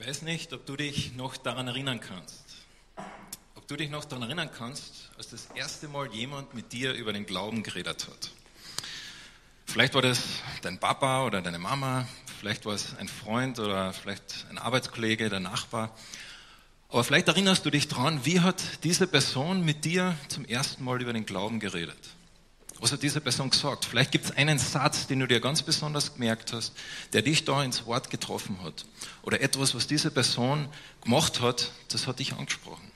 [0.00, 2.44] Ich weiß nicht, ob du dich noch daran erinnern kannst.
[3.56, 7.12] Ob du dich noch daran erinnern kannst, als das erste Mal jemand mit dir über
[7.12, 8.30] den Glauben geredet hat.
[9.66, 10.22] Vielleicht war das
[10.62, 12.06] dein Papa oder deine Mama,
[12.38, 15.92] vielleicht war es ein Freund oder vielleicht ein Arbeitskollege, der Nachbar.
[16.90, 21.02] Aber vielleicht erinnerst du dich daran, wie hat diese Person mit dir zum ersten Mal
[21.02, 21.98] über den Glauben geredet?
[22.80, 23.84] Was hat diese Person gesagt?
[23.84, 26.72] Vielleicht gibt es einen Satz, den du dir ganz besonders gemerkt hast,
[27.12, 28.86] der dich da ins Wort getroffen hat.
[29.22, 30.68] Oder etwas, was diese Person
[31.02, 32.88] gemacht hat, das hat dich angesprochen.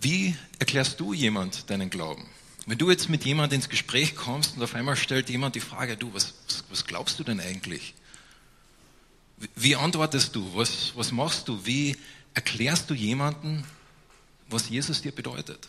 [0.00, 2.28] Wie erklärst du jemand deinen Glauben?
[2.66, 5.96] Wenn du jetzt mit jemand ins Gespräch kommst und auf einmal stellt jemand die Frage,
[5.96, 6.34] du, was,
[6.68, 7.94] was glaubst du denn eigentlich?
[9.54, 10.54] Wie antwortest du?
[10.54, 11.64] Was, was machst du?
[11.64, 11.96] Wie
[12.34, 13.64] erklärst du jemanden,
[14.48, 15.66] was Jesus dir bedeutet?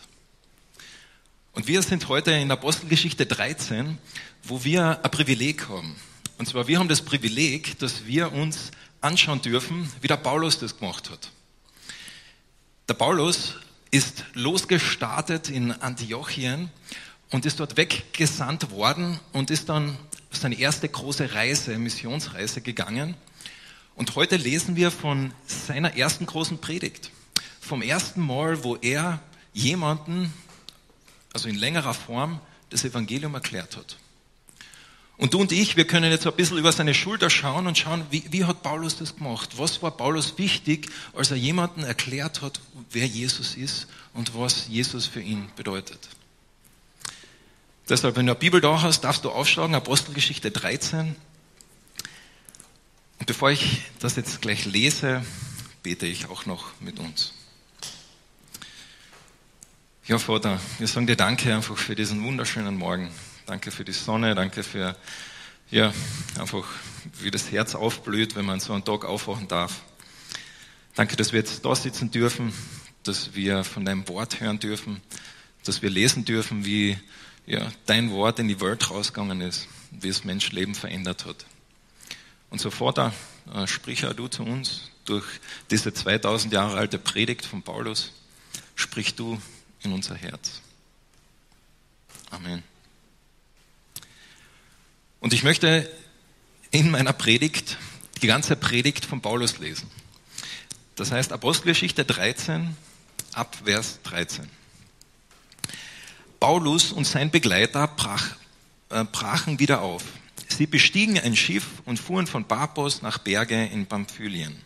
[1.52, 3.98] Und wir sind heute in Apostelgeschichte 13,
[4.44, 5.96] wo wir ein Privileg haben.
[6.38, 10.78] Und zwar, wir haben das Privileg, dass wir uns anschauen dürfen, wie der Paulus das
[10.78, 11.32] gemacht hat.
[12.88, 13.56] Der Paulus
[13.90, 16.70] ist losgestartet in Antiochien
[17.30, 19.98] und ist dort weggesandt worden und ist dann
[20.30, 23.16] seine erste große Reise, Missionsreise gegangen.
[23.96, 27.10] Und heute lesen wir von seiner ersten großen Predigt.
[27.60, 29.20] Vom ersten Mal, wo er
[29.52, 30.32] jemanden
[31.32, 33.96] also in längerer Form, das Evangelium erklärt hat.
[35.20, 38.06] Und du und ich, wir können jetzt ein bisschen über seine Schulter schauen und schauen,
[38.10, 39.50] wie, wie hat Paulus das gemacht?
[39.58, 45.06] Was war Paulus wichtig, als er jemanden erklärt hat, wer Jesus ist und was Jesus
[45.06, 46.08] für ihn bedeutet?
[47.86, 51.14] Deshalb, wenn du eine Bibel da hast, darfst du aufschlagen, Apostelgeschichte 13.
[53.18, 55.22] Und bevor ich das jetzt gleich lese,
[55.82, 57.34] bete ich auch noch mit uns.
[60.10, 63.12] Ja, Vater, wir sagen dir Danke einfach für diesen wunderschönen Morgen.
[63.46, 64.96] Danke für die Sonne, danke für,
[65.70, 65.94] ja,
[66.36, 66.64] einfach,
[67.20, 69.82] wie das Herz aufblüht, wenn man so einen Tag aufwachen darf.
[70.96, 72.52] Danke, dass wir jetzt da sitzen dürfen,
[73.04, 75.00] dass wir von deinem Wort hören dürfen,
[75.62, 76.98] dass wir lesen dürfen, wie
[77.46, 81.46] ja, dein Wort in die Welt rausgegangen ist, wie es Menschenleben verändert hat.
[82.50, 83.14] Und so, Vater,
[83.54, 85.26] äh, sprich auch du zu uns durch
[85.70, 88.10] diese 2000 Jahre alte Predigt von Paulus.
[88.74, 89.40] Sprich du
[89.82, 90.60] in unser Herz.
[92.30, 92.62] Amen.
[95.20, 95.90] Und ich möchte
[96.70, 97.76] in meiner Predigt
[98.22, 99.90] die ganze Predigt von Paulus lesen.
[100.96, 102.76] Das heißt Apostelgeschichte 13
[103.32, 104.48] ab Vers 13.
[106.38, 108.36] Paulus und sein Begleiter brach,
[108.90, 110.04] äh, brachen wieder auf.
[110.48, 114.56] Sie bestiegen ein Schiff und fuhren von Paphos nach Berge in Pamphylien.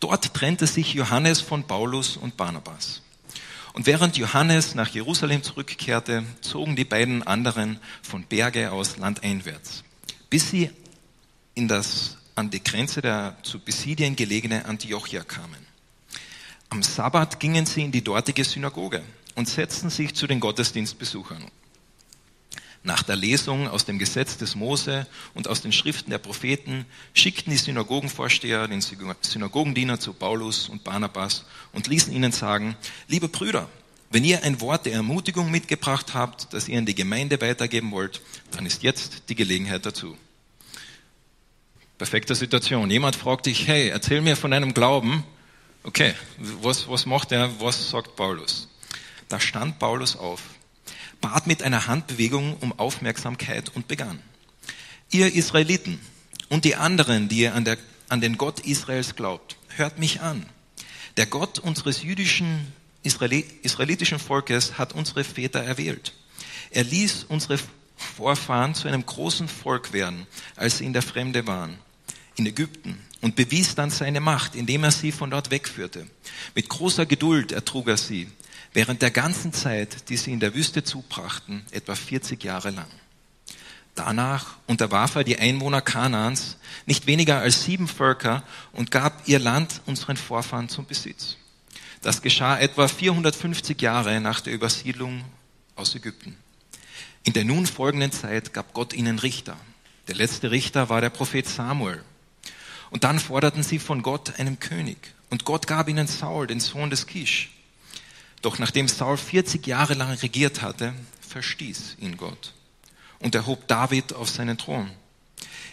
[0.00, 3.02] Dort trennte sich Johannes von Paulus und Barnabas.
[3.76, 9.84] Und während Johannes nach Jerusalem zurückkehrte, zogen die beiden anderen von Berge aus landeinwärts,
[10.30, 10.70] bis sie
[11.54, 15.66] in das, an die Grenze der zu Pisidien gelegene Antiochia kamen.
[16.70, 19.02] Am Sabbat gingen sie in die dortige Synagoge
[19.34, 21.44] und setzten sich zu den Gottesdienstbesuchern.
[22.86, 27.50] Nach der Lesung aus dem Gesetz des Mose und aus den Schriften der Propheten schickten
[27.50, 32.76] die Synagogenvorsteher den Synagogendiener zu Paulus und Barnabas und ließen ihnen sagen,
[33.08, 33.68] liebe Brüder,
[34.10, 38.20] wenn ihr ein Wort der Ermutigung mitgebracht habt, das ihr in die Gemeinde weitergeben wollt,
[38.52, 40.16] dann ist jetzt die Gelegenheit dazu.
[41.98, 42.88] Perfekte Situation.
[42.88, 45.24] Jemand fragt dich, hey, erzähl mir von deinem Glauben.
[45.82, 46.14] Okay,
[46.62, 47.50] was, was macht er?
[47.60, 48.68] Was sagt Paulus?
[49.28, 50.40] Da stand Paulus auf
[51.20, 54.20] bat mit einer Handbewegung um Aufmerksamkeit und begann.
[55.10, 56.00] Ihr Israeliten
[56.48, 57.78] und die anderen, die ihr an, der,
[58.08, 60.46] an den Gott Israels glaubt, hört mich an.
[61.16, 62.72] Der Gott unseres jüdischen,
[63.02, 66.12] israelitischen Volkes hat unsere Väter erwählt.
[66.70, 67.58] Er ließ unsere
[67.96, 70.26] Vorfahren zu einem großen Volk werden,
[70.56, 71.78] als sie in der Fremde waren,
[72.36, 76.06] in Ägypten, und bewies dann seine Macht, indem er sie von dort wegführte.
[76.54, 78.28] Mit großer Geduld ertrug er sie,
[78.76, 82.90] während der ganzen Zeit, die sie in der Wüste zubrachten, etwa 40 Jahre lang.
[83.94, 88.42] Danach unterwarf er die Einwohner Kanaans, nicht weniger als sieben Völker,
[88.72, 91.38] und gab ihr Land unseren Vorfahren zum Besitz.
[92.02, 95.24] Das geschah etwa 450 Jahre nach der Übersiedlung
[95.74, 96.36] aus Ägypten.
[97.24, 99.56] In der nun folgenden Zeit gab Gott ihnen Richter.
[100.06, 102.04] Der letzte Richter war der Prophet Samuel.
[102.90, 104.98] Und dann forderten sie von Gott einen König.
[105.30, 107.55] Und Gott gab ihnen Saul, den Sohn des Kisch.
[108.46, 110.94] Doch nachdem Saul 40 Jahre lang regiert hatte,
[111.28, 112.54] verstieß ihn Gott
[113.18, 114.88] und erhob David auf seinen Thron.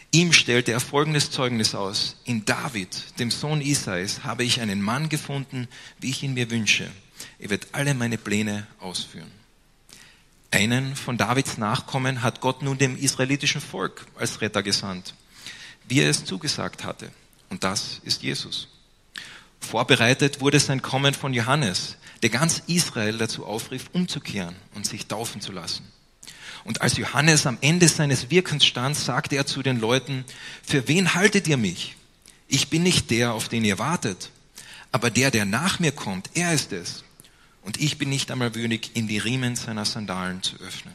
[0.09, 2.15] Ihm stellte er folgendes Zeugnis aus.
[2.23, 5.67] In David, dem Sohn Isais, habe ich einen Mann gefunden,
[5.99, 6.89] wie ich ihn mir wünsche.
[7.37, 9.29] Er wird alle meine Pläne ausführen.
[10.49, 15.13] Einen von Davids Nachkommen hat Gott nun dem israelitischen Volk als Retter gesandt,
[15.87, 17.11] wie er es zugesagt hatte.
[17.51, 18.67] Und das ist Jesus.
[19.59, 25.41] Vorbereitet wurde sein Kommen von Johannes, der ganz Israel dazu aufrief, umzukehren und sich taufen
[25.41, 25.85] zu lassen.
[26.63, 30.23] Und als Johannes am Ende seines Wirkens stand, sagte er zu den Leuten,
[30.65, 31.97] für wen haltet ihr mich?
[32.47, 34.31] Ich bin nicht der, auf den ihr wartet,
[34.93, 37.03] aber der, der nach mir kommt, er ist es.
[37.61, 40.93] Und ich bin nicht einmal würdig, in die Riemen seiner Sandalen zu öffnen.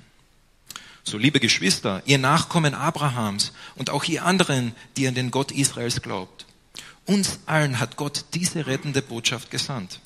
[1.04, 6.00] So, liebe Geschwister, ihr Nachkommen Abrahams und auch ihr anderen, die an den Gott Israels
[6.00, 6.46] glaubt.
[7.04, 10.00] Uns allen hat Gott diese rettende Botschaft gesandt.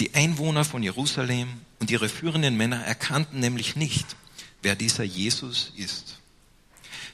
[0.00, 1.48] Die Einwohner von Jerusalem
[1.80, 4.16] und ihre führenden Männer erkannten nämlich nicht,
[4.62, 6.18] wer dieser Jesus ist.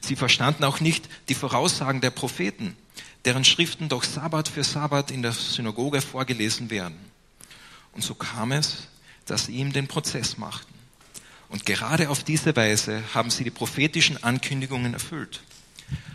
[0.00, 2.76] Sie verstanden auch nicht die Voraussagen der Propheten,
[3.24, 6.98] deren Schriften doch Sabbat für Sabbat in der Synagoge vorgelesen werden.
[7.92, 8.88] Und so kam es,
[9.24, 10.74] dass sie ihm den Prozess machten.
[11.48, 15.40] Und gerade auf diese Weise haben sie die prophetischen Ankündigungen erfüllt.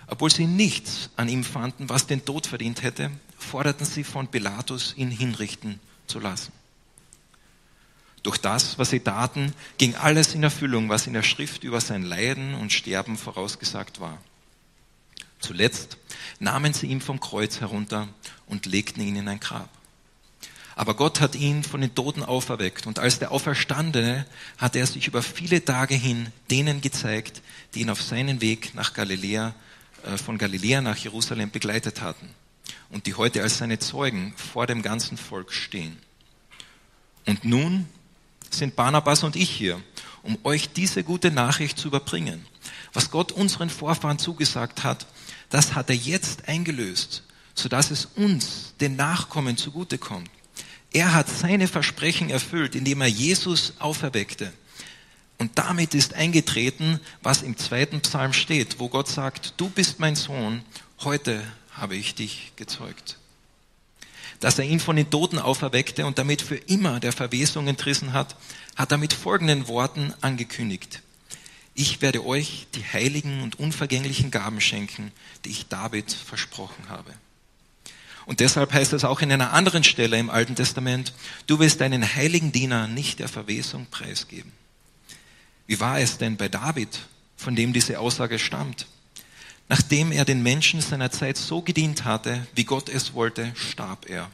[0.05, 4.93] Obwohl sie nichts an ihm fanden, was den Tod verdient hätte, forderten sie von Pilatus,
[4.97, 6.58] ihn hinrichten zu lassen.
[8.29, 12.03] Durch das, was sie taten, ging alles in Erfüllung, was in der Schrift über sein
[12.03, 14.19] Leiden und Sterben vorausgesagt war.
[15.39, 15.97] Zuletzt
[16.39, 18.07] nahmen sie ihn vom Kreuz herunter
[18.45, 19.67] und legten ihn in ein Grab.
[20.75, 24.27] Aber Gott hat ihn von den Toten auferweckt und als der Auferstandene
[24.59, 27.41] hat er sich über viele Tage hin denen gezeigt,
[27.73, 29.55] die ihn auf seinen Weg nach Galiläa,
[30.03, 32.29] äh, von Galiläa nach Jerusalem begleitet hatten
[32.91, 35.97] und die heute als seine Zeugen vor dem ganzen Volk stehen.
[37.25, 37.87] Und nun
[38.53, 39.81] sind Barnabas und ich hier,
[40.23, 42.45] um euch diese gute Nachricht zu überbringen.
[42.93, 45.05] Was Gott unseren Vorfahren zugesagt hat,
[45.49, 47.23] das hat er jetzt eingelöst,
[47.55, 50.29] sodass es uns, den Nachkommen, zugutekommt.
[50.91, 54.51] Er hat seine Versprechen erfüllt, indem er Jesus auferweckte.
[55.37, 60.15] Und damit ist eingetreten, was im zweiten Psalm steht, wo Gott sagt, du bist mein
[60.15, 60.63] Sohn,
[60.99, 63.18] heute habe ich dich gezeugt.
[64.39, 68.35] Dass er ihn von den Toten auferweckte und damit für immer der Verwesung entrissen hat,
[68.75, 71.01] hat er mit folgenden Worten angekündigt.
[71.75, 75.11] Ich werde euch die heiligen und unvergänglichen Gaben schenken,
[75.45, 77.13] die ich David versprochen habe.
[78.25, 81.13] Und deshalb heißt es auch in einer anderen Stelle im Alten Testament,
[81.47, 84.51] du wirst deinen heiligen Diener nicht der Verwesung preisgeben.
[85.67, 86.99] Wie war es denn bei David,
[87.37, 88.87] von dem diese Aussage stammt?
[89.69, 94.29] Nachdem er den Menschen seiner Zeit so gedient hatte, wie Gott es wollte, starb er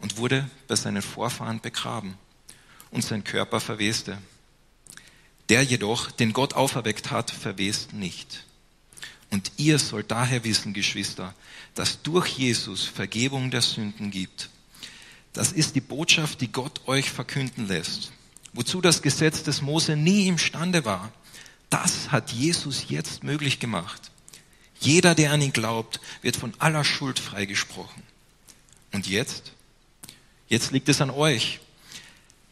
[0.00, 2.14] und wurde bei seinen Vorfahren begraben
[2.90, 4.16] und sein Körper verweste.
[5.50, 8.44] Der jedoch, den Gott auferweckt hat, verwest nicht.
[9.30, 11.34] Und ihr sollt daher wissen, Geschwister,
[11.74, 14.48] dass durch Jesus Vergebung der Sünden gibt.
[15.34, 18.12] Das ist die Botschaft, die Gott euch verkünden lässt.
[18.54, 21.12] Wozu das Gesetz des Mose nie imstande war,
[21.68, 24.10] das hat Jesus jetzt möglich gemacht.
[24.80, 28.02] Jeder, der an ihn glaubt, wird von aller Schuld freigesprochen.
[28.92, 29.52] Und jetzt?
[30.48, 31.60] Jetzt liegt es an euch,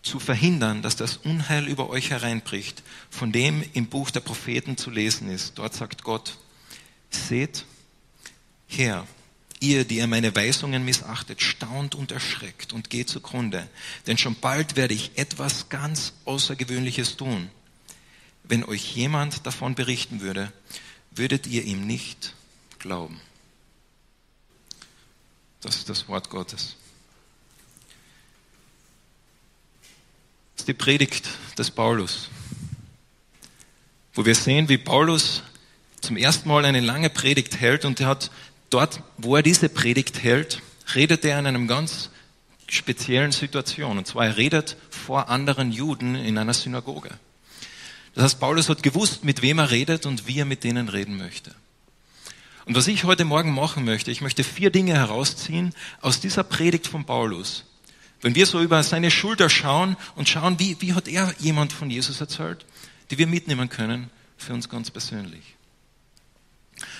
[0.06, 4.90] zu verhindern, dass das Unheil über euch hereinbricht, von dem im Buch der Propheten zu
[4.90, 5.58] lesen ist.
[5.58, 6.38] Dort sagt Gott,
[7.10, 7.64] seht
[8.68, 9.06] her,
[9.60, 13.68] ihr, die ihr meine Weisungen missachtet, staunt und erschreckt und geht zugrunde,
[14.06, 17.50] denn schon bald werde ich etwas ganz Außergewöhnliches tun.
[18.44, 20.52] Wenn euch jemand davon berichten würde,
[21.16, 22.34] würdet ihr ihm nicht
[22.78, 23.20] glauben.
[25.60, 26.76] Das ist das Wort Gottes.
[30.54, 32.28] Das ist die Predigt des Paulus,
[34.14, 35.42] wo wir sehen, wie Paulus
[36.00, 38.30] zum ersten Mal eine lange Predigt hält und er hat
[38.70, 40.62] dort, wo er diese Predigt hält,
[40.94, 42.10] redet er in einem ganz
[42.68, 43.98] speziellen Situation.
[43.98, 47.10] Und zwar er redet vor anderen Juden in einer Synagoge.
[48.16, 51.18] Das heißt, Paulus hat gewusst, mit wem er redet und wie er mit denen reden
[51.18, 51.54] möchte.
[52.64, 56.86] Und was ich heute Morgen machen möchte, ich möchte vier Dinge herausziehen aus dieser Predigt
[56.86, 57.64] von Paulus.
[58.22, 61.90] Wenn wir so über seine Schulter schauen und schauen, wie, wie hat er jemand von
[61.90, 62.64] Jesus erzählt,
[63.10, 64.08] die wir mitnehmen können
[64.38, 65.54] für uns ganz persönlich.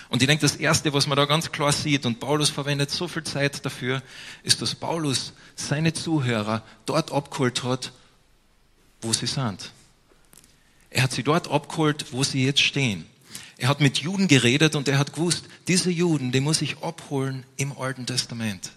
[0.09, 3.07] Und ich denke, das Erste, was man da ganz klar sieht, und Paulus verwendet so
[3.07, 4.03] viel Zeit dafür,
[4.43, 7.91] ist, dass Paulus seine Zuhörer dort abgeholt hat,
[9.01, 9.71] wo sie sind.
[10.97, 13.05] Er hat sie dort abgeholt, wo sie jetzt stehen.
[13.57, 17.45] Er hat mit Juden geredet und er hat gewusst, diese Juden, die muss ich abholen
[17.55, 18.71] im Alten Testament.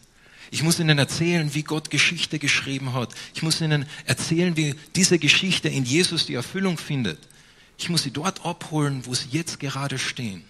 [0.51, 3.15] Ich muss ihnen erzählen, wie Gott Geschichte geschrieben hat.
[3.33, 7.19] Ich muss ihnen erzählen, wie diese Geschichte in Jesus die Erfüllung findet.
[7.79, 10.45] Ich muss sie dort abholen, wo sie jetzt gerade stehen.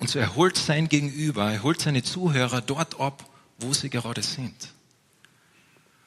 [0.00, 3.24] Und so erholt sein Gegenüber, er holt seine Zuhörer dort ab,
[3.60, 4.72] wo sie gerade sind.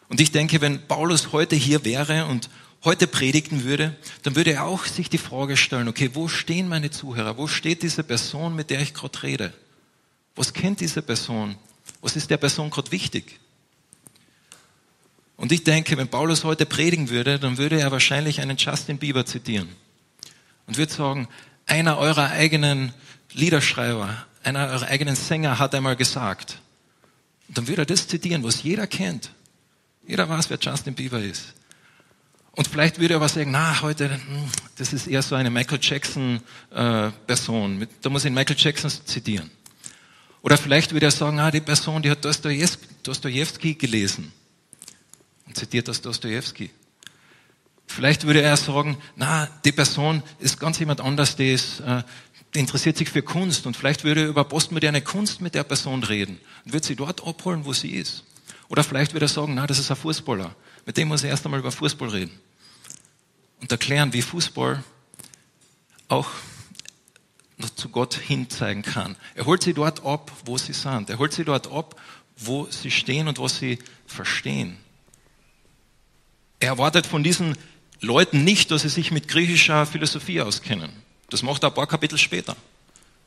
[0.10, 2.50] Und ich denke, wenn Paulus heute hier wäre und
[2.84, 6.90] heute predigen würde, dann würde er auch sich die Frage stellen, okay, wo stehen meine
[6.90, 7.38] Zuhörer?
[7.38, 9.54] Wo steht diese Person, mit der ich gerade rede?
[10.36, 11.56] Was kennt diese Person?
[12.02, 13.40] Was ist der Person gerade wichtig?
[15.38, 19.26] Und ich denke, wenn Paulus heute predigen würde, dann würde er wahrscheinlich einen Justin Bieber
[19.26, 19.70] zitieren
[20.68, 21.28] und würde sagen,
[21.66, 22.94] einer eurer eigenen
[23.34, 26.60] Liederschreiber, einer eurer eigenen Sänger hat einmal gesagt.
[27.48, 29.32] Und dann würde er das zitieren, was jeder kennt.
[30.08, 31.54] Jeder weiß, wer Justin Bieber ist.
[32.54, 34.20] Und vielleicht würde er aber sagen, na, heute, hm,
[34.78, 36.42] das ist eher so eine Michael Jackson
[36.72, 37.88] äh, Person.
[38.02, 39.50] Da muss ich Michael Jackson zitieren.
[40.42, 44.34] Oder vielleicht würde er sagen, ah, die Person, die hat Dostoevsky gelesen
[45.46, 46.72] und zitiert das Dostoevsky.
[47.88, 52.04] Vielleicht würde er sagen, na, die Person ist ganz jemand anders, die, ist, äh,
[52.54, 56.04] die interessiert sich für Kunst und vielleicht würde er über postmoderne Kunst mit der Person
[56.04, 58.24] reden und würde sie dort abholen, wo sie ist.
[58.70, 60.56] Oder vielleicht würde er sagen, na, das ist ein Fußballer.
[60.86, 62.40] Mit dem muss er erst einmal über Fußball reden.
[63.62, 64.84] Und erklären, wie Fußball
[66.08, 66.30] auch
[67.58, 69.16] noch zu Gott hinzeigen kann.
[69.36, 71.10] Er holt sie dort ab, wo sie sind.
[71.10, 72.00] Er holt sie dort ab,
[72.38, 74.78] wo sie stehen und was sie verstehen.
[76.60, 77.56] Er erwartet von diesen
[78.00, 80.92] Leuten nicht, dass sie sich mit griechischer Philosophie auskennen.
[81.30, 82.56] Das macht er ein paar Kapitel später.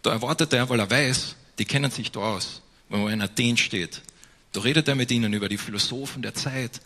[0.03, 3.57] Da erwartet er, weil er weiß, die kennen sich da aus, wenn man in Athen
[3.57, 4.03] steht.
[4.53, 6.81] Da redet er mit ihnen über die Philosophen der Zeit,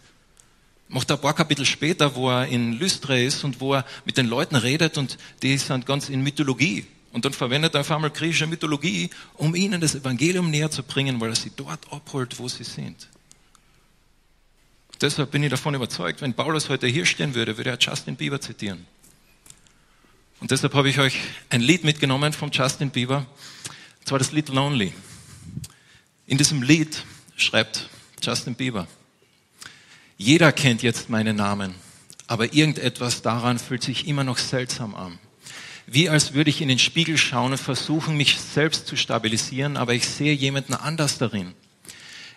[0.88, 4.16] macht er ein paar Kapitel später, wo er in Lystra ist und wo er mit
[4.16, 6.86] den Leuten redet und die sind ganz in Mythologie.
[7.12, 11.20] Und dann verwendet er auf einmal griechische Mythologie, um ihnen das Evangelium näher zu bringen,
[11.20, 13.08] weil er sie dort abholt, wo sie sind.
[15.00, 18.40] Deshalb bin ich davon überzeugt, wenn Paulus heute hier stehen würde, würde er Justin Bieber
[18.40, 18.86] zitieren.
[20.40, 21.18] Und deshalb habe ich euch
[21.50, 24.92] ein Lied mitgenommen von Justin Bieber, und zwar das Lied Lonely.
[26.26, 27.04] In diesem Lied
[27.36, 27.88] schreibt
[28.20, 28.86] Justin Bieber,
[30.18, 31.74] jeder kennt jetzt meinen Namen,
[32.26, 35.16] aber irgendetwas daran fühlt sich immer noch seltsam an.
[35.86, 39.94] Wie als würde ich in den Spiegel schauen und versuchen, mich selbst zu stabilisieren, aber
[39.94, 41.54] ich sehe jemanden anders darin.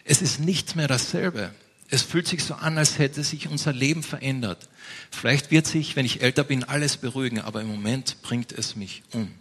[0.05, 1.53] Es ist nicht mehr dasselbe.
[1.89, 4.69] Es fühlt sich so an, als hätte sich unser Leben verändert.
[5.09, 9.01] Vielleicht wird sich, wenn ich älter bin, alles beruhigen, aber im Moment bringt es mich
[9.11, 9.33] um.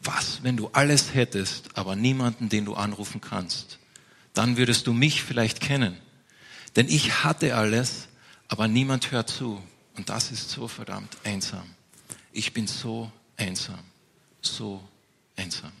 [0.00, 3.78] Was, wenn du alles hättest, aber niemanden, den du anrufen kannst?
[4.32, 5.98] Dann würdest du mich vielleicht kennen.
[6.78, 8.06] Denn ich hatte alles,
[8.46, 9.60] aber niemand hört zu.
[9.96, 11.68] Und das ist so verdammt einsam.
[12.30, 13.80] Ich bin so einsam.
[14.40, 14.80] So
[15.34, 15.72] einsam.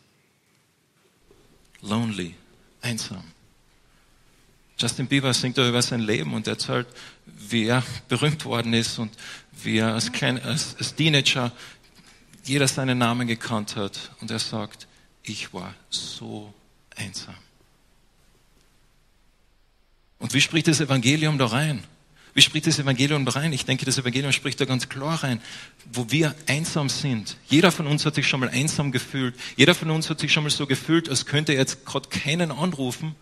[1.82, 2.34] Lonely.
[2.80, 3.22] Einsam.
[4.76, 6.88] Justin Bieber singt über sein Leben und erzählt,
[7.26, 9.12] wie er berühmt worden ist und
[9.52, 11.52] wie er als, klein, als, als Teenager
[12.42, 14.10] jeder seinen Namen gekannt hat.
[14.20, 14.88] Und er sagt,
[15.22, 16.52] ich war so
[16.96, 17.36] einsam.
[20.18, 21.82] Und wie spricht das Evangelium da rein?
[22.34, 23.52] Wie spricht das Evangelium da rein?
[23.52, 25.40] Ich denke, das Evangelium spricht da ganz klar rein,
[25.92, 27.36] wo wir einsam sind.
[27.48, 29.34] Jeder von uns hat sich schon mal einsam gefühlt.
[29.56, 32.52] Jeder von uns hat sich schon mal so gefühlt, als könnte er jetzt gerade keinen
[32.52, 33.14] anrufen.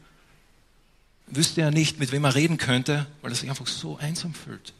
[1.28, 4.74] Wüsste er nicht, mit wem er reden könnte, weil er sich einfach so einsam fühlt.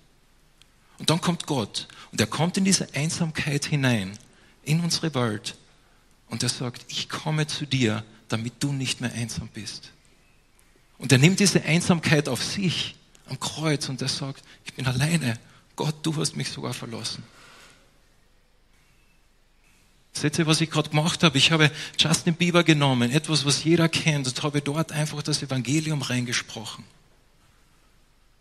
[0.99, 4.18] Und dann kommt Gott und er kommt in diese Einsamkeit hinein,
[4.64, 5.56] in unsere Welt.
[6.28, 9.92] Und er sagt, ich komme zu dir, damit du nicht mehr einsam bist.
[10.98, 12.94] Und er nimmt diese Einsamkeit auf sich
[13.28, 15.38] am Kreuz und er sagt, ich bin alleine.
[15.74, 17.22] Gott, du hast mich sogar verlassen.
[20.12, 21.36] Seht ihr, was ich gerade gemacht habe?
[21.36, 26.00] Ich habe Justin Bieber genommen, etwas, was jeder kennt, und habe dort einfach das Evangelium
[26.00, 26.84] reingesprochen.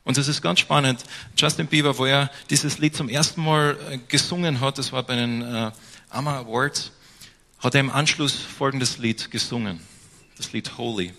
[0.06, 1.04] Und das ist ganz spannend.
[1.36, 5.16] Justin Bieber, wo er dieses Lied zum ersten Mal äh, gesungen hat, das war bei
[5.16, 5.72] den äh,
[6.12, 6.92] AMA Awards,
[7.60, 9.82] hat er im Anschluss folgendes Lied gesungen.
[10.38, 11.12] Das Lied Holy.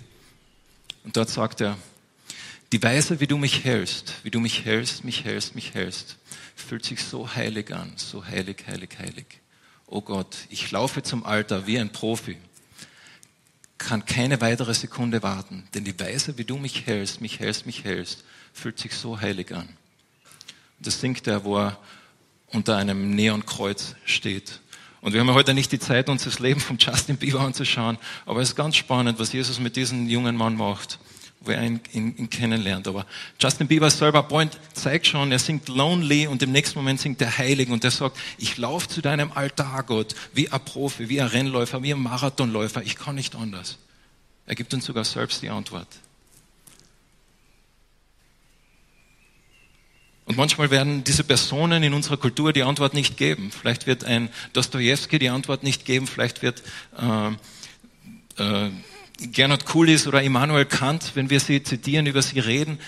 [1.07, 1.79] Und dort sagt er,
[2.73, 6.17] die Weise, wie du mich hältst, wie du mich hältst, mich hältst, mich hältst,
[6.57, 9.27] fühlt sich so heilig an, so heilig, heilig, heilig.
[9.87, 12.37] Oh Gott, ich laufe zum Alter wie ein Profi,
[13.79, 17.85] kann keine weitere Sekunde warten, denn die Weise, wie du mich hältst, mich hältst, mich
[17.85, 19.69] hältst, fühlt sich so heilig an.
[20.81, 21.79] Das singt er, wo er
[22.49, 24.61] unter einem Neonkreuz steht.
[25.07, 28.41] Und wir haben heute nicht die Zeit, uns das Leben von Justin Bieber anzuschauen, aber
[28.41, 30.99] es ist ganz spannend, was Jesus mit diesem jungen Mann macht,
[31.39, 32.89] wo er ihn, ihn, ihn kennenlernt.
[32.89, 33.07] Aber
[33.39, 37.39] Justin Bieber selber Point zeigt schon, er singt Lonely und im nächsten Moment singt er
[37.39, 41.29] Heilig und er sagt, ich laufe zu deinem Altar, Gott, wie ein Profi, wie ein
[41.29, 43.79] Rennläufer, wie ein Marathonläufer, ich kann nicht anders.
[44.45, 45.87] Er gibt uns sogar selbst die Antwort.
[50.27, 53.53] Und manchmal werden diese Personen in unserer Kultur die Antwort nicht geben.
[53.53, 56.63] Vielleicht wird ein Dostoevsky die Antwort nicht geben, vielleicht wird
[56.99, 57.29] äh,
[58.43, 58.71] äh,
[59.19, 62.79] Gernot Kulis oder Immanuel Kant, wenn wir sie zitieren, über sie reden,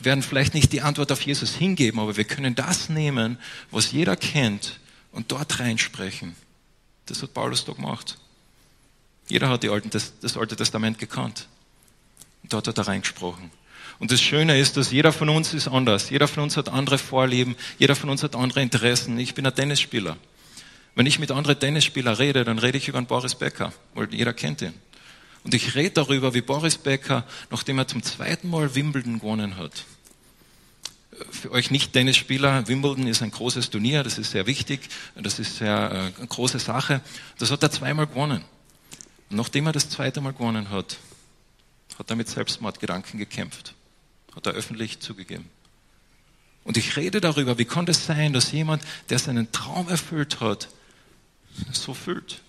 [0.00, 3.38] werden vielleicht nicht die Antwort auf Jesus hingeben, aber wir können das nehmen,
[3.70, 4.80] was jeder kennt
[5.12, 6.34] und dort reinsprechen.
[7.06, 8.18] Das hat Paulus da gemacht.
[9.28, 11.46] Jeder hat Alten, das, das Alte Testament gekannt.
[12.42, 13.50] Und dort hat er reingesprochen.
[13.98, 16.10] Und das Schöne ist, dass jeder von uns ist anders.
[16.10, 17.56] Jeder von uns hat andere Vorlieben.
[17.78, 19.18] Jeder von uns hat andere Interessen.
[19.18, 20.16] Ich bin ein Tennisspieler.
[20.94, 24.32] Wenn ich mit anderen Tennisspielern rede, dann rede ich über einen Boris Becker, weil jeder
[24.32, 24.74] kennt ihn.
[25.44, 29.84] Und ich rede darüber, wie Boris Becker, nachdem er zum zweiten Mal Wimbledon gewonnen hat,
[31.30, 34.80] für euch nicht Tennisspieler, Wimbledon ist ein großes Turnier, das ist sehr wichtig,
[35.16, 37.00] das ist sehr äh, eine große Sache.
[37.38, 38.44] Das hat er zweimal gewonnen.
[39.30, 40.96] Und nachdem er das zweite Mal gewonnen hat,
[41.98, 43.74] hat er mit Selbstmordgedanken gekämpft.
[44.38, 45.50] Hat er öffentlich zugegeben.
[46.62, 50.68] Und ich rede darüber, wie kann das sein, dass jemand, der seinen Traum erfüllt hat,
[51.72, 52.40] so fühlt.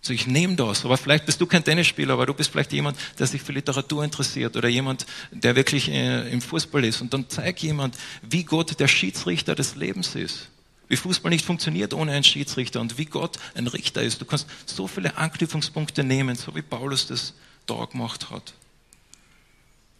[0.00, 2.96] Also ich nehme das, aber vielleicht bist du kein Tennisspieler, aber du bist vielleicht jemand,
[3.18, 7.00] der sich für Literatur interessiert oder jemand, der wirklich äh, im Fußball ist.
[7.00, 10.50] Und dann zeig jemand, wie Gott der Schiedsrichter des Lebens ist.
[10.86, 14.20] Wie Fußball nicht funktioniert ohne einen Schiedsrichter und wie Gott ein Richter ist.
[14.20, 17.34] Du kannst so viele Anknüpfungspunkte nehmen, so wie Paulus das
[17.66, 18.54] da gemacht hat.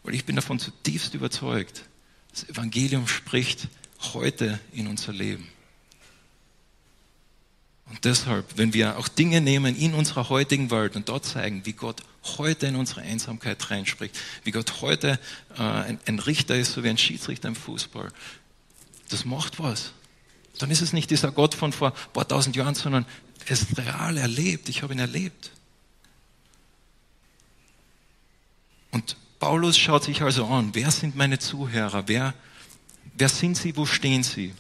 [0.06, 1.82] Weil ich bin davon zutiefst überzeugt,
[2.30, 3.66] das Evangelium spricht
[4.14, 5.48] heute in unser Leben.
[7.86, 11.72] Und deshalb, wenn wir auch Dinge nehmen in unserer heutigen Welt und dort zeigen, wie
[11.72, 12.02] Gott
[12.38, 15.18] heute in unsere Einsamkeit reinspricht, wie Gott heute
[15.58, 18.12] äh, ein, ein Richter ist, so wie ein Schiedsrichter im Fußball,
[19.08, 19.90] das macht was.
[20.58, 23.06] Dann ist es nicht dieser Gott von vor ein paar tausend Jahren, sondern
[23.48, 24.68] es ist real erlebt.
[24.68, 25.50] Ich habe ihn erlebt.
[28.92, 29.16] Und
[29.46, 32.08] Paulus schaut sich also an, wer sind meine Zuhörer?
[32.08, 32.34] Wer,
[33.16, 33.76] wer sind sie?
[33.76, 34.52] Wo stehen sie?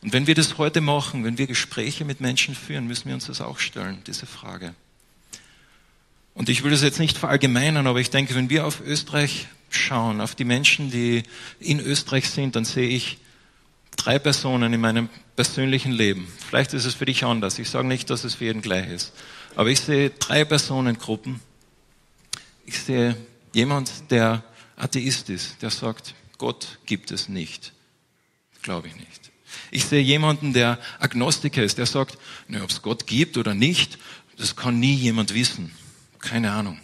[0.00, 3.26] Und wenn wir das heute machen, wenn wir Gespräche mit Menschen führen, müssen wir uns
[3.26, 4.74] das auch stellen, diese Frage.
[6.32, 10.22] Und ich will das jetzt nicht verallgemeinern, aber ich denke, wenn wir auf Österreich schauen,
[10.22, 11.22] auf die Menschen, die
[11.58, 13.18] in Österreich sind, dann sehe ich
[13.94, 16.32] drei Personen in meinem persönlichen Leben.
[16.48, 17.58] Vielleicht ist es für dich anders.
[17.58, 19.12] Ich sage nicht, dass es für jeden gleich ist.
[19.54, 21.40] Aber ich sehe drei Personengruppen.
[22.64, 23.18] Ich sehe
[23.52, 24.44] jemand, der
[24.76, 27.72] Atheist ist, der sagt, Gott gibt es nicht.
[28.62, 29.30] Glaube ich nicht.
[29.70, 33.98] Ich sehe jemanden, der Agnostiker ist, der sagt, ne, ob es Gott gibt oder nicht,
[34.36, 35.72] das kann nie jemand wissen.
[36.18, 36.80] Keine Ahnung.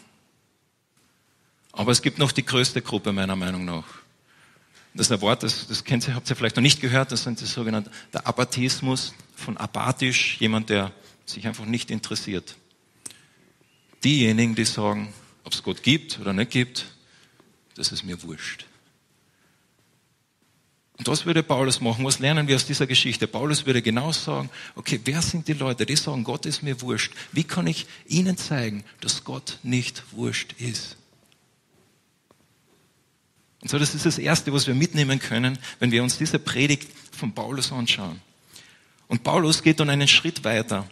[1.72, 3.84] Aber es gibt noch die größte Gruppe meiner Meinung nach.
[4.94, 7.22] Das ist ein Wort, das, das kennt ihr, habt ihr vielleicht noch nicht gehört, das
[7.22, 10.90] sind die sogenannte, der Apathismus von apathisch, jemand, der
[11.26, 12.56] sich einfach nicht interessiert.
[14.04, 15.12] Diejenigen, die sagen,
[15.46, 16.86] ob es Gott gibt oder nicht gibt,
[17.76, 18.66] das ist mir wurscht.
[20.98, 22.04] Und was würde Paulus machen?
[22.04, 23.28] Was lernen wir aus dieser Geschichte?
[23.28, 27.12] Paulus würde genau sagen, okay, wer sind die Leute, die sagen, Gott ist mir wurscht?
[27.30, 30.96] Wie kann ich ihnen zeigen, dass Gott nicht wurscht ist?
[33.62, 36.88] Und so, das ist das Erste, was wir mitnehmen können, wenn wir uns diese Predigt
[37.12, 38.20] von Paulus anschauen.
[39.06, 40.88] Und Paulus geht dann einen Schritt weiter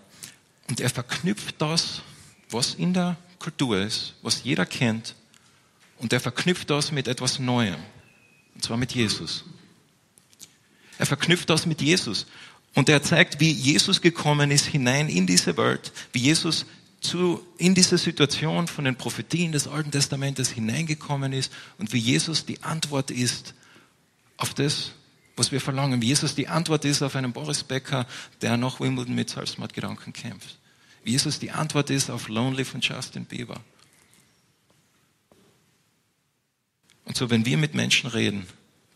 [0.68, 2.02] und er verknüpft das,
[2.50, 5.14] was in der Kultur ist, was jeder kennt,
[5.98, 7.76] und er verknüpft das mit etwas Neuem,
[8.54, 9.44] und zwar mit Jesus.
[10.98, 12.26] Er verknüpft das mit Jesus.
[12.74, 16.64] Und er zeigt, wie Jesus gekommen ist hinein in diese Welt, wie Jesus
[17.02, 22.46] zu, in diese Situation von den Prophetien des Alten Testamentes hineingekommen ist und wie Jesus
[22.46, 23.52] die Antwort ist
[24.38, 24.92] auf das,
[25.36, 26.00] was wir verlangen.
[26.00, 28.06] Wie Jesus die Antwort ist auf einen Boris Becker,
[28.40, 30.58] der nach Wimbledon mit Selbstmordgedanken kämpft.
[31.04, 33.60] Jesus die Antwort ist auf Lonely von Justin Bieber.
[37.04, 38.46] Und so, wenn wir mit Menschen reden,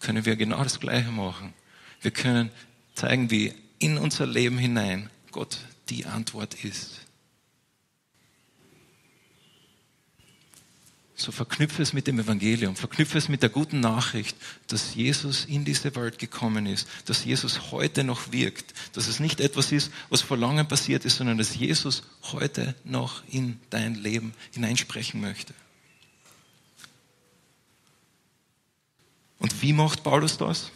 [0.00, 1.52] können wir genau das Gleiche machen.
[2.00, 2.50] Wir können
[2.94, 7.07] zeigen, wie in unser Leben hinein Gott die Antwort ist.
[11.20, 14.36] So verknüpfe es mit dem Evangelium, verknüpfe es mit der guten Nachricht,
[14.68, 19.40] dass Jesus in diese Welt gekommen ist, dass Jesus heute noch wirkt, dass es nicht
[19.40, 24.32] etwas ist, was vor langem passiert ist, sondern dass Jesus heute noch in dein Leben
[24.52, 25.54] hineinsprechen möchte.
[29.40, 30.70] Und wie macht Paulus das?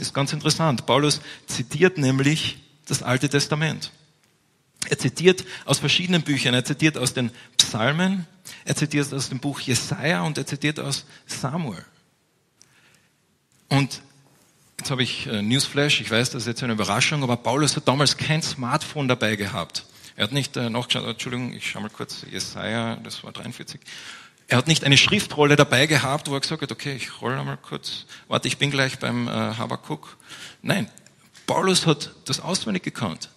[0.00, 0.86] ist ganz interessant.
[0.86, 3.92] Paulus zitiert nämlich das Alte Testament.
[4.88, 6.54] Er zitiert aus verschiedenen Büchern.
[6.54, 8.26] Er zitiert aus den Psalmen,
[8.68, 11.82] er zitiert aus dem Buch Jesaja und er zitiert aus Samuel.
[13.68, 14.02] Und
[14.78, 17.88] jetzt habe ich äh, Newsflash, ich weiß, das ist jetzt eine Überraschung, aber Paulus hat
[17.88, 19.86] damals kein Smartphone dabei gehabt.
[20.16, 23.80] Er hat nicht äh, nachgeschaut, Entschuldigung, ich schaue mal kurz, Jesaja, das war 43.
[24.48, 27.56] Er hat nicht eine Schriftrolle dabei gehabt, wo er gesagt hat, okay, ich rolle mal
[27.56, 30.18] kurz, warte, ich bin gleich beim äh, Habakuk.
[30.60, 30.90] Nein,
[31.46, 33.30] Paulus hat das auswendig gekannt.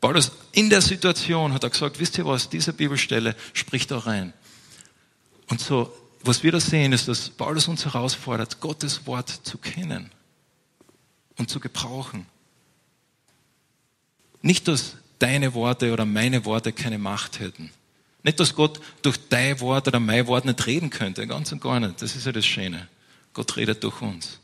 [0.00, 4.32] Paulus in der Situation hat er gesagt, wisst ihr was, diese Bibelstelle spricht da rein.
[5.48, 10.10] Und so, was wir da sehen, ist, dass Paulus uns herausfordert, Gottes Wort zu kennen
[11.36, 12.26] und zu gebrauchen.
[14.42, 17.70] Nicht, dass deine Worte oder meine Worte keine Macht hätten,
[18.24, 21.78] Nicht, dass Gott durch dein Wort oder mein Wort nicht reden könnte, ganz und gar
[21.80, 22.02] nicht.
[22.02, 22.88] Das ist ja das Schöne.
[23.32, 24.40] Gott redet durch uns.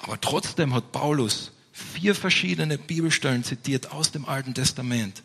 [0.00, 5.22] Aber trotzdem hat Paulus vier verschiedene Bibelstellen zitiert aus dem Alten Testament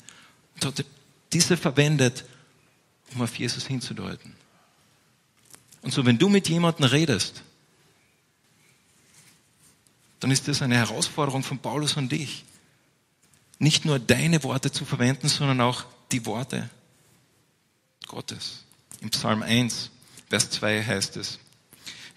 [0.56, 0.86] und hat
[1.34, 2.24] diese verwendet,
[3.14, 4.36] um auf Jesus hinzudeuten.
[5.82, 7.44] Und so, wenn du mit jemandem redest,
[10.20, 12.44] dann ist das eine Herausforderung von Paulus an dich.
[13.58, 16.70] Nicht nur deine Worte zu verwenden, sondern auch die Worte
[18.08, 18.66] Gottes.
[19.02, 19.92] Im Psalm 1,
[20.30, 21.40] Vers 2 heißt es,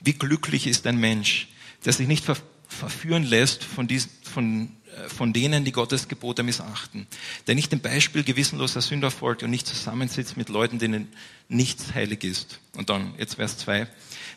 [0.01, 1.49] wie glücklich ist ein Mensch,
[1.85, 2.25] der sich nicht
[2.67, 4.77] verführen lässt von, diesen, von,
[5.09, 7.07] von denen, die Gottes Gebote missachten,
[7.47, 11.09] der nicht dem Beispiel gewissenloser Sünder folgt und nicht zusammensitzt mit Leuten, denen
[11.49, 12.61] nichts heilig ist.
[12.77, 13.89] Und dann, jetzt Vers 2,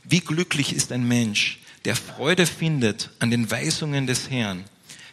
[0.03, 4.63] wie glücklich ist ein Mensch, der Freude findet an den Weisungen des Herrn,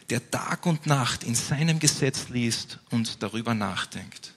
[0.09, 4.33] der Tag und Nacht in seinem Gesetz liest und darüber nachdenkt.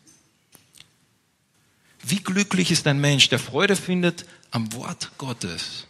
[2.03, 5.87] Wie glücklich ist ein Mensch, der Freude findet am Wort Gottes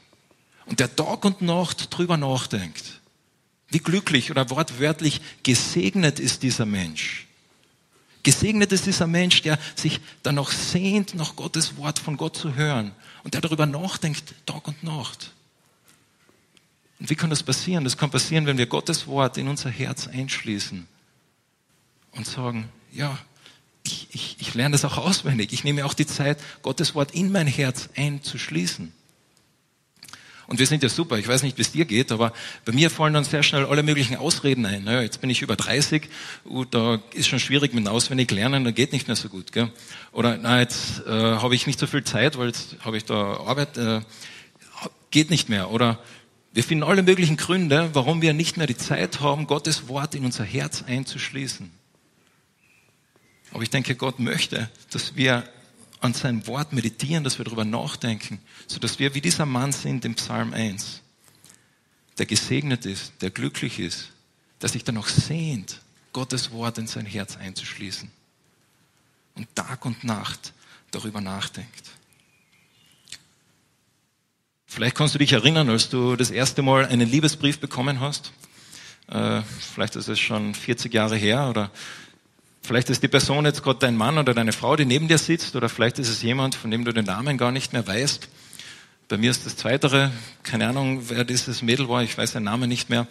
[0.65, 3.01] und der Tag und Nacht drüber nachdenkt.
[3.69, 7.27] Wie glücklich oder wortwörtlich gesegnet ist dieser Mensch.
[8.23, 12.93] Gesegnet ist dieser Mensch, der sich danach sehnt, nach Gottes Wort von Gott zu hören
[13.23, 15.33] und der darüber nachdenkt, Tag und Nacht.
[16.99, 17.85] Und wie kann das passieren?
[17.85, 20.89] Das kann passieren, wenn wir Gottes Wort in unser Herz einschließen
[22.13, 23.19] und sagen, ja,
[23.85, 25.53] ich, ich, ich lerne das auch auswendig.
[25.53, 28.93] Ich nehme auch die Zeit, Gottes Wort in mein Herz einzuschließen.
[30.47, 31.19] Und wir sind ja super.
[31.19, 32.33] Ich weiß nicht, wie es dir geht, aber
[32.65, 34.85] bei mir fallen dann sehr schnell alle möglichen Ausreden ein.
[34.85, 36.09] Naja, jetzt bin ich über 30,
[36.45, 39.53] und da ist schon schwierig mit auswendig lernen, da geht nicht mehr so gut.
[39.53, 39.71] Gell?
[40.13, 43.39] Oder na, jetzt äh, habe ich nicht so viel Zeit, weil jetzt habe ich da
[43.39, 44.01] Arbeit, äh,
[45.11, 45.71] geht nicht mehr.
[45.71, 45.99] Oder
[46.53, 50.25] wir finden alle möglichen Gründe, warum wir nicht mehr die Zeit haben, Gottes Wort in
[50.25, 51.71] unser Herz einzuschließen.
[53.53, 55.45] Aber ich denke, Gott möchte, dass wir
[56.01, 60.05] an sein Wort meditieren, dass wir darüber nachdenken, so dass wir wie dieser Mann sind
[60.05, 61.03] im Psalm 1,
[62.19, 64.11] der gesegnet ist, der glücklich ist,
[64.61, 65.81] der sich danach sehnt,
[66.13, 68.11] Gottes Wort in sein Herz einzuschließen
[69.35, 70.53] und Tag und Nacht
[70.91, 71.91] darüber nachdenkt.
[74.67, 78.33] Vielleicht kannst du dich erinnern, als du das erste Mal einen Liebesbrief bekommen hast.
[79.09, 81.71] Äh, vielleicht ist es schon 40 Jahre her oder
[82.67, 85.57] vielleicht ist die Person jetzt gerade dein Mann oder deine Frau, die neben dir sitzt
[85.57, 88.29] oder vielleicht ist es jemand, von dem du den Namen gar nicht mehr weißt.
[89.09, 90.11] Bei mir ist das Zweitere,
[90.43, 93.07] keine Ahnung, wer dieses Mädel war, ich weiß den Namen nicht mehr.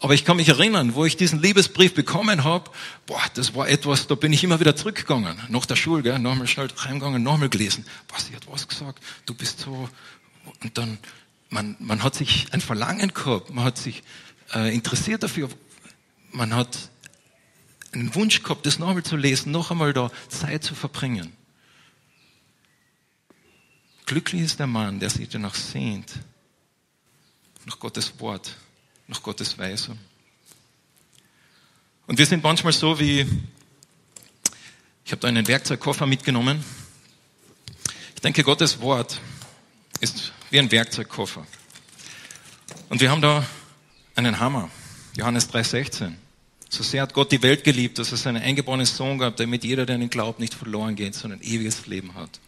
[0.00, 2.70] Aber ich kann mich erinnern, wo ich diesen Liebesbrief bekommen habe,
[3.06, 6.46] boah, das war etwas, da bin ich immer wieder zurückgegangen, nach der Schule, gell, nochmal
[6.46, 7.84] schnell reingegangen, nochmal gelesen.
[8.08, 9.88] Was, sie hat was gesagt, du bist so,
[10.62, 10.98] und dann,
[11.50, 14.02] man, man hat sich ein Verlangen gehabt, man hat sich
[14.54, 15.48] äh, interessiert dafür,
[16.30, 16.90] man hat
[17.92, 21.32] einen Wunsch gehabt, das nochmal zu lesen, noch einmal da Zeit zu verbringen.
[24.06, 26.12] Glücklich ist der Mann, der sich danach sehnt,
[27.66, 28.56] nach Gottes Wort,
[29.06, 29.98] nach Gottes Weisung.
[32.06, 33.26] Und wir sind manchmal so wie,
[35.04, 36.64] ich habe da einen Werkzeugkoffer mitgenommen.
[38.14, 39.20] Ich denke, Gottes Wort
[40.00, 41.46] ist wie ein Werkzeugkoffer.
[42.88, 43.46] Und wir haben da
[44.14, 44.70] einen Hammer.
[45.14, 46.14] Johannes 3,16.
[46.68, 49.86] So sehr hat Gott die Welt geliebt, dass er seinen eingeborenen Sohn gab, damit jeder,
[49.86, 52.40] der an ihn glaubt, nicht verloren geht, sondern ein ewiges Leben hat.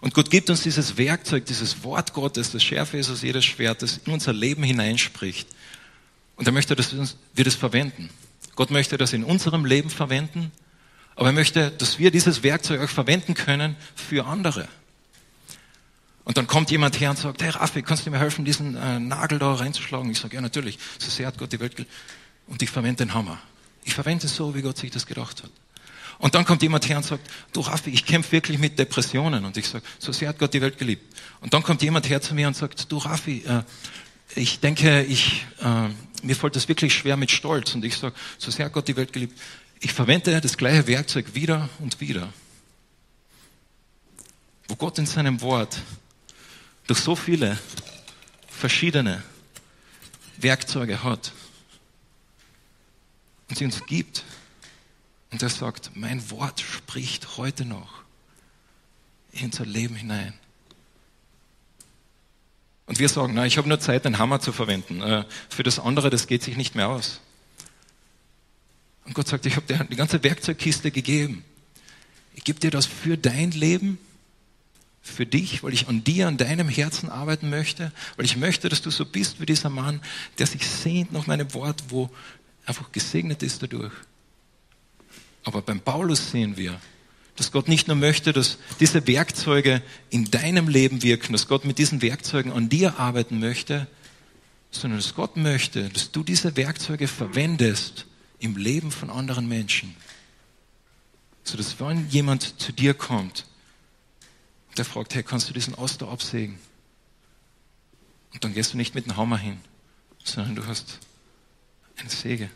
[0.00, 3.82] Und Gott gibt uns dieses Werkzeug, dieses Wort Gottes, das schärfer ist als jedes Schwert,
[3.82, 5.46] das in unser Leben hineinspricht.
[6.36, 6.92] Und er möchte, dass
[7.34, 8.10] wir das verwenden.
[8.56, 10.50] Gott möchte das in unserem Leben verwenden,
[11.14, 14.68] aber er möchte, dass wir dieses Werkzeug auch verwenden können für andere.
[16.24, 18.98] Und dann kommt jemand her und sagt, hey Raffi, kannst du mir helfen, diesen äh,
[18.98, 20.10] Nagel da reinzuschlagen?
[20.10, 21.74] Ich sage, ja natürlich, so sehr hat Gott die Welt
[22.52, 23.38] Und ich verwende den Hammer.
[23.82, 25.50] Ich verwende es so, wie Gott sich das gedacht hat.
[26.18, 29.46] Und dann kommt jemand her und sagt, du Raffi, ich kämpfe wirklich mit Depressionen.
[29.46, 31.16] Und ich sage, so sehr hat Gott die Welt geliebt.
[31.40, 33.62] Und dann kommt jemand her zu mir und sagt, du Raffi, äh,
[34.34, 35.88] ich denke, ich, äh,
[36.22, 37.74] mir fällt das wirklich schwer mit Stolz.
[37.74, 39.40] Und ich sage, so sehr hat Gott die Welt geliebt.
[39.80, 42.30] Ich verwende das gleiche Werkzeug wieder und wieder.
[44.68, 45.78] Wo Gott in seinem Wort
[46.86, 47.58] durch so viele
[48.46, 49.22] verschiedene
[50.36, 51.32] Werkzeuge hat
[53.52, 54.24] und sie uns gibt.
[55.30, 58.02] Und er sagt, mein Wort spricht heute noch
[59.32, 60.32] in unser Leben hinein.
[62.86, 65.02] Und wir sagen, na, ich habe nur Zeit, einen Hammer zu verwenden.
[65.02, 67.20] Äh, für das andere, das geht sich nicht mehr aus.
[69.04, 71.44] Und Gott sagt, ich habe dir die ganze Werkzeugkiste gegeben.
[72.34, 73.98] Ich gebe dir das für dein Leben
[75.02, 78.80] für dich, weil ich an dir, an deinem Herzen arbeiten möchte, weil ich möchte, dass
[78.80, 80.00] du so bist wie dieser Mann,
[80.38, 82.08] der sich sehnt nach meinem Wort, wo
[82.66, 83.92] einfach gesegnet ist dadurch.
[85.44, 86.80] Aber beim Paulus sehen wir,
[87.36, 91.78] dass Gott nicht nur möchte, dass diese Werkzeuge in deinem Leben wirken, dass Gott mit
[91.78, 93.88] diesen Werkzeugen an dir arbeiten möchte,
[94.70, 98.06] sondern dass Gott möchte, dass du diese Werkzeuge verwendest
[98.38, 99.94] im Leben von anderen Menschen.
[101.44, 103.46] So dass wenn jemand zu dir kommt,
[104.76, 106.58] der fragt, hey, kannst du diesen Oster absägen?
[108.32, 109.58] Und dann gehst du nicht mit dem Hammer hin,
[110.24, 111.00] sondern du hast
[112.02, 112.50] eine Säge.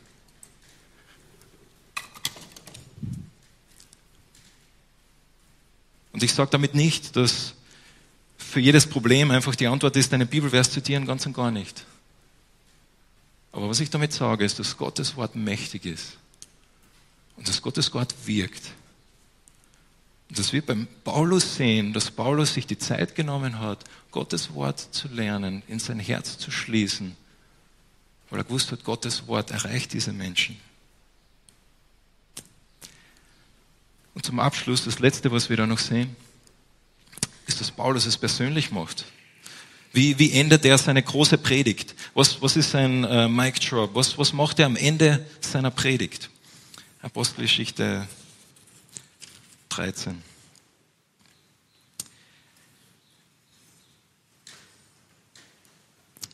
[6.13, 7.55] Und ich sage damit nicht, dass
[8.39, 11.85] für jedes Problem einfach die Antwort ist, deine Bibelvers zitieren, ganz und gar nicht.
[13.53, 16.17] Aber was ich damit sage, ist, dass Gottes Wort mächtig ist
[17.37, 18.63] und dass Gottes Wort wirkt.
[20.29, 24.81] Und dass wir beim Paulus sehen, dass Paulus sich die Zeit genommen hat, Gottes Wort
[24.81, 27.17] zu lernen, in sein Herz zu schließen,
[28.31, 30.59] weil er gewusst hat, Gottes Wort erreicht diese Menschen.
[34.15, 36.17] Und zum Abschluss, das Letzte, was wir da noch sehen,
[37.47, 39.05] ist, dass Paulus es persönlich macht.
[39.93, 41.95] Wie, wie endet er seine große Predigt?
[42.15, 43.95] Was, was ist sein äh, Mic Drop?
[43.95, 46.31] Was, was macht er am Ende seiner Predigt?
[47.03, 48.07] Apostelgeschichte
[49.71, 50.23] 13.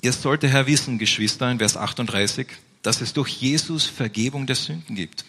[0.04, 2.48] Ihr sollt Herr wissen, Geschwister, in Vers 38,
[2.82, 5.24] dass es durch Jesus Vergebung der Sünden gibt.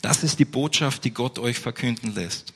[0.00, 2.52] Das ist die Botschaft, die Gott euch verkünden lässt,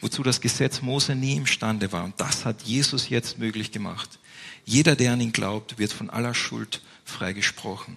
[0.00, 2.04] wozu das Gesetz Mose nie imstande war.
[2.04, 4.18] Und das hat Jesus jetzt möglich gemacht.
[4.66, 7.96] Jeder, der an ihn glaubt, wird von aller Schuld freigesprochen.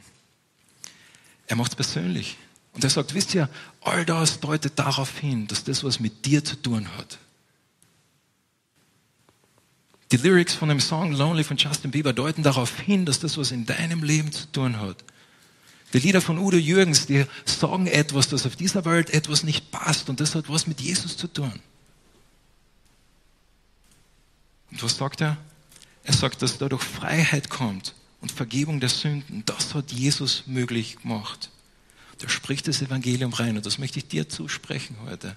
[1.48, 2.38] Er macht es persönlich.
[2.72, 3.50] Und er sagt, wisst ihr,
[3.82, 7.18] all das deutet darauf hin, dass das was mit dir zu tun hat.
[10.16, 13.52] Die Lyrics von dem Song Lonely von Justin Bieber deuten darauf hin, dass das was
[13.52, 15.04] in deinem Leben zu tun hat.
[15.92, 20.10] Die Lieder von Udo Jürgens, die sagen etwas, dass auf dieser Welt etwas nicht passt
[20.10, 21.52] und das hat was mit Jesus zu tun.
[24.72, 25.36] Und was sagt er?
[26.06, 29.44] Er sagt, dass dadurch Freiheit kommt und Vergebung der Sünden.
[29.46, 31.50] Das hat Jesus möglich gemacht.
[32.20, 35.36] Da spricht das Evangelium rein und das möchte ich dir zusprechen heute.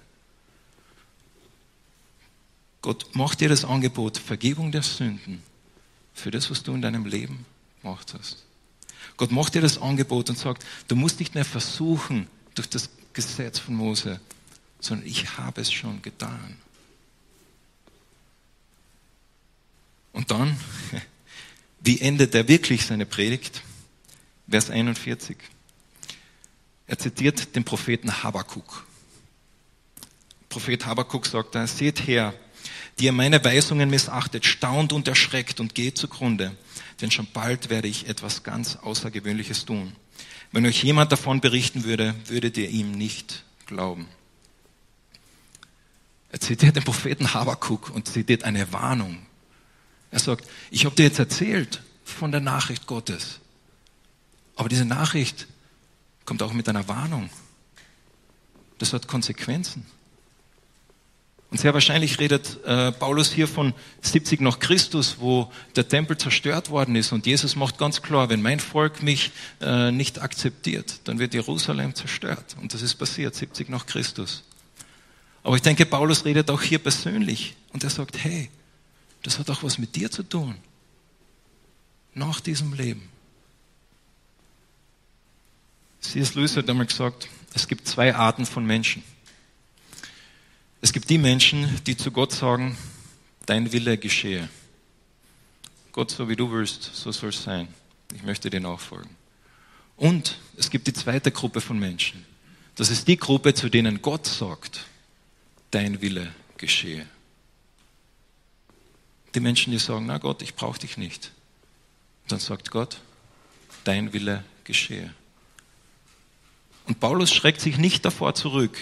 [2.81, 5.43] Gott macht dir das Angebot, Vergebung der Sünden
[6.13, 7.45] für das, was du in deinem Leben
[7.81, 8.43] gemacht hast.
[9.17, 13.59] Gott macht dir das Angebot und sagt, du musst nicht mehr versuchen durch das Gesetz
[13.59, 14.19] von Mose,
[14.79, 16.57] sondern ich habe es schon getan.
[20.13, 20.57] Und dann,
[21.81, 23.61] wie endet er wirklich seine Predigt?
[24.49, 25.37] Vers 41.
[26.87, 28.85] Er zitiert den Propheten Habakuk.
[30.49, 32.33] Prophet Habakuk sagt da, seht her,
[32.99, 36.55] die ihr meine Weisungen missachtet, staunt und erschreckt und geht zugrunde
[37.01, 39.95] denn schon bald werde ich etwas ganz Außergewöhnliches tun.
[40.51, 44.07] Wenn euch jemand davon berichten würde, würdet ihr ihm nicht glauben.
[46.31, 49.25] Er zitiert den Propheten Habakuk und zitiert eine Warnung.
[50.11, 53.39] Er sagt, ich habe dir jetzt erzählt von der Nachricht Gottes.
[54.55, 55.47] Aber diese Nachricht
[56.25, 57.29] kommt auch mit einer Warnung.
[58.77, 59.85] Das hat Konsequenzen.
[61.51, 66.69] Und sehr wahrscheinlich redet äh, Paulus hier von 70 nach Christus, wo der Tempel zerstört
[66.69, 67.11] worden ist.
[67.11, 71.95] Und Jesus macht ganz klar, wenn mein Volk mich äh, nicht akzeptiert, dann wird Jerusalem
[71.95, 72.55] zerstört.
[72.61, 74.43] Und das ist passiert, 70 nach Christus.
[75.41, 77.55] Aber ich denke, Paulus redet auch hier persönlich.
[77.73, 78.49] Und er sagt, hey,
[79.23, 80.55] das hat auch was mit dir zu tun.
[82.13, 83.09] Nach diesem Leben.
[86.01, 86.35] C.S.
[86.35, 89.03] Lewis hat einmal gesagt, es gibt zwei Arten von Menschen.
[90.81, 92.77] Es gibt die Menschen, die zu Gott sagen,
[93.45, 94.47] dein Wille geschehe.
[95.91, 97.67] Gott, so wie du willst, so soll es sein.
[98.15, 99.09] Ich möchte dir nachfolgen.
[99.97, 102.25] Und es gibt die zweite Gruppe von Menschen.
[102.75, 104.85] Das ist die Gruppe, zu denen Gott sagt,
[105.71, 107.05] dein Wille geschehe.
[109.35, 111.31] Die Menschen, die sagen, na Gott, ich brauche dich nicht.
[112.29, 113.01] Dann sagt Gott,
[113.83, 115.13] dein Wille geschehe.
[116.85, 118.77] Und Paulus schreckt sich nicht davor zurück,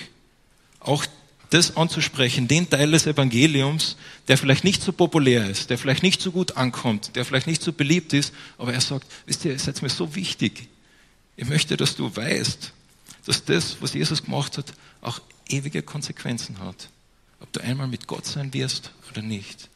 [0.79, 1.05] auch
[1.49, 3.95] das anzusprechen, den Teil des Evangeliums,
[4.27, 7.62] der vielleicht nicht so populär ist, der vielleicht nicht so gut ankommt, der vielleicht nicht
[7.62, 10.67] so beliebt ist, aber er sagt, wisst ihr, ihr seid mir so wichtig.
[11.38, 12.73] Ich möchte, dass du weißt,
[13.25, 16.89] dass das, was Jesus gemacht hat, auch ewige Konsequenzen hat.
[17.39, 19.69] Ob du einmal mit Gott sein wirst oder nicht.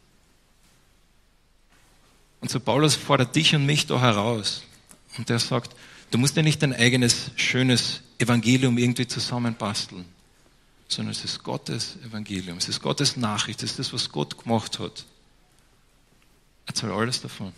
[2.41, 4.63] Und so Paulus fordert dich und mich da heraus.
[5.17, 5.75] Und er sagt,
[6.10, 10.05] du musst ja nicht dein eigenes schönes Evangelium irgendwie zusammenbasteln
[10.93, 14.80] sondern es ist Gottes Evangelium, es ist Gottes Nachricht, es ist das, was Gott gemacht
[14.80, 15.06] hat.
[16.65, 17.54] Erzähl alles davon.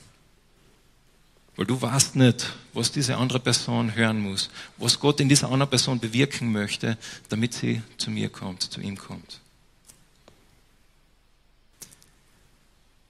[1.56, 5.70] Weil du weißt nicht, was diese andere Person hören muss, was Gott in dieser anderen
[5.70, 6.98] Person bewirken möchte,
[7.30, 9.40] damit sie zu mir kommt, zu ihm kommt.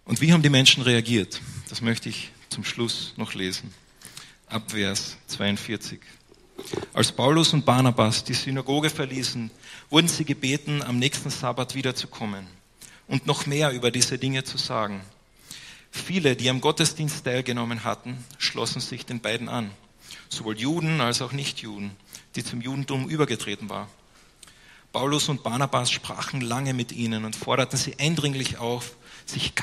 [0.06, 1.40] Und wie haben die Menschen reagiert?
[1.70, 3.74] Das möchte ich zum Schluss noch lesen.
[4.48, 6.02] Ab Vers 42.
[6.94, 9.52] Als Paulus und Barnabas die Synagoge verließen,
[9.90, 12.48] wurden sie gebeten, am nächsten Sabbat wiederzukommen
[13.08, 15.02] und noch mehr über diese Dinge zu sagen.
[15.92, 19.72] Viele, die am Gottesdienst teilgenommen hatten, schlossen sich den beiden an,
[20.30, 21.92] sowohl Juden als auch Nichtjuden,
[22.36, 23.88] die zum Judentum übergetreten waren.
[24.92, 29.54] Paulus und Barnabas sprachen lange mit ihnen und forderten sie eindringlich auf, sich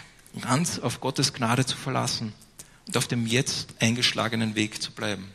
[0.40, 2.33] ganz auf Gottes Gnade zu verlassen
[2.87, 5.33] und auf dem jetzt eingeschlagenen Weg zu bleiben.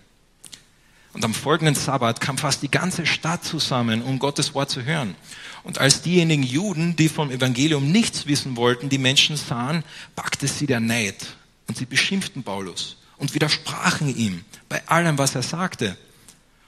[1.15, 5.15] Und am folgenden Sabbat kam fast die ganze Stadt zusammen, um Gottes Wort zu hören.
[5.63, 9.85] Und als diejenigen Juden, die vom Evangelium nichts wissen wollten, die Menschen sahen,
[10.17, 11.25] packte sie der Neid.
[11.69, 15.95] Und sie beschimpften Paulus und widersprachen ihm bei allem, was er sagte.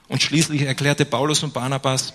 [0.08, 2.14] Und schließlich erklärte Paulus und Barnabas,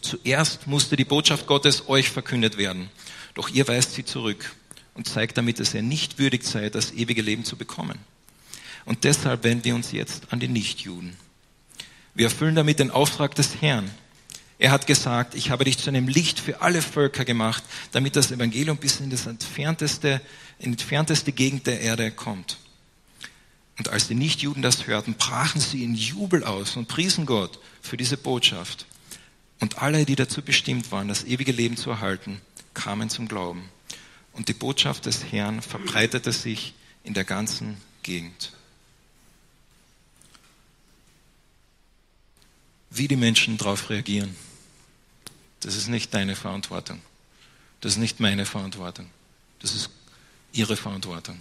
[0.00, 2.88] zuerst musste die Botschaft Gottes euch verkündet werden.
[3.34, 4.54] Doch ihr weist sie zurück
[4.94, 7.98] und zeigt damit, dass ihr nicht würdig seid, das ewige Leben zu bekommen.
[8.84, 11.16] Und deshalb wenden wir uns jetzt an die Nichtjuden.
[12.14, 13.90] Wir erfüllen damit den Auftrag des Herrn.
[14.58, 18.30] Er hat gesagt, ich habe dich zu einem Licht für alle Völker gemacht, damit das
[18.30, 20.20] Evangelium bis in das entfernteste,
[20.58, 22.58] in entfernteste Gegend der Erde kommt.
[23.78, 27.96] Und als die Nichtjuden das hörten, brachen sie in Jubel aus und priesen Gott für
[27.96, 28.86] diese Botschaft.
[29.58, 32.40] Und alle, die dazu bestimmt waren, das ewige Leben zu erhalten,
[32.74, 33.68] kamen zum Glauben.
[34.32, 38.52] Und die Botschaft des Herrn verbreitete sich in der ganzen Gegend.
[42.94, 44.36] Wie die Menschen darauf reagieren,
[45.60, 47.00] das ist nicht deine Verantwortung.
[47.80, 49.08] Das ist nicht meine Verantwortung.
[49.60, 49.90] Das ist
[50.52, 51.40] ihre Verantwortung.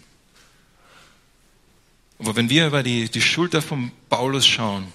[2.19, 4.87] Aber wenn wir über die, die Schulter von Paulus schauen,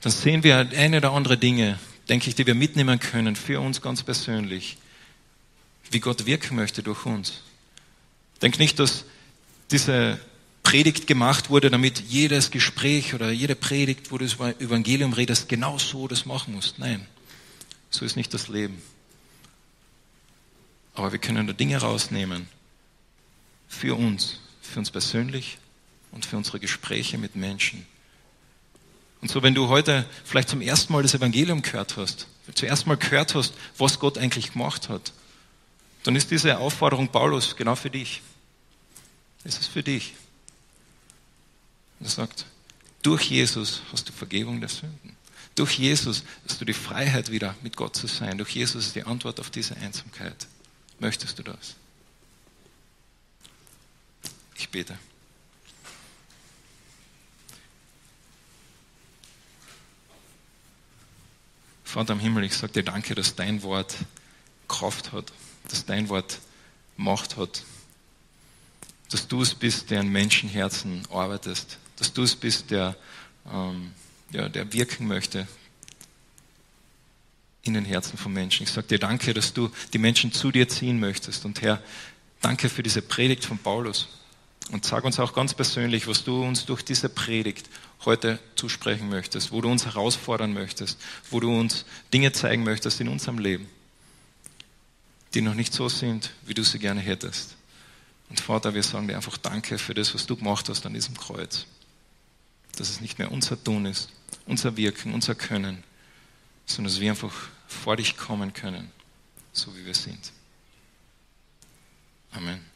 [0.00, 3.80] dann sehen wir eine oder andere Dinge, denke ich, die wir mitnehmen können für uns
[3.80, 4.78] ganz persönlich,
[5.90, 7.42] wie Gott wirken möchte durch uns.
[8.42, 9.04] Denk nicht, dass
[9.70, 10.18] diese
[10.62, 15.78] Predigt gemacht wurde, damit jedes Gespräch oder jede Predigt, wo du das Evangelium redest, genau
[15.78, 16.78] so das machen musst.
[16.78, 17.06] Nein,
[17.90, 18.80] so ist nicht das Leben.
[20.94, 22.48] Aber wir können da Dinge rausnehmen
[23.68, 25.58] für uns, für uns persönlich
[26.10, 27.86] und für unsere Gespräche mit Menschen.
[29.20, 32.96] Und so, wenn du heute vielleicht zum ersten Mal das Evangelium gehört hast, zuerst mal
[32.96, 35.12] gehört hast, was Gott eigentlich gemacht hat,
[36.02, 38.20] dann ist diese Aufforderung Paulus genau für dich.
[39.44, 40.14] Es ist für dich.
[42.02, 42.46] Und er sagt,
[43.02, 45.16] durch Jesus hast du Vergebung der Sünden.
[45.54, 48.38] Durch Jesus hast du die Freiheit wieder mit Gott zu sein.
[48.38, 50.48] Durch Jesus ist die Antwort auf diese Einsamkeit.
[50.98, 51.76] Möchtest du das?
[54.56, 54.98] Ich bete.
[61.84, 63.94] Vater im Himmel, ich sage dir danke, dass dein Wort
[64.66, 65.32] Kraft hat,
[65.68, 66.40] dass dein Wort
[66.96, 67.62] Macht hat,
[69.08, 72.96] dass du es bist, der in Menschenherzen arbeitest, dass du es bist, der,
[73.52, 73.92] ähm,
[74.30, 75.46] ja, der wirken möchte
[77.62, 78.64] in den Herzen von Menschen.
[78.64, 81.44] Ich sage dir danke, dass du die Menschen zu dir ziehen möchtest.
[81.44, 81.80] Und Herr,
[82.40, 84.08] danke für diese Predigt von Paulus.
[84.70, 87.68] Und sag uns auch ganz persönlich, was du uns durch diese Predigt
[88.04, 90.98] heute zusprechen möchtest, wo du uns herausfordern möchtest,
[91.30, 93.68] wo du uns Dinge zeigen möchtest in unserem Leben,
[95.34, 97.56] die noch nicht so sind, wie du sie gerne hättest.
[98.28, 101.16] Und Vater, wir sagen dir einfach Danke für das, was du gemacht hast an diesem
[101.16, 101.66] Kreuz
[102.76, 104.10] dass es nicht mehr unser Tun ist,
[104.46, 105.82] unser Wirken, unser Können,
[106.66, 107.34] sondern dass wir einfach
[107.66, 108.90] vor dich kommen können,
[109.52, 110.32] so wie wir sind.
[112.32, 112.71] Amen.